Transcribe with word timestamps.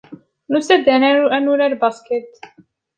Nusa-d 0.51 0.85
ad 0.95 1.03
nurar 1.43 1.73
basket. 1.81 2.31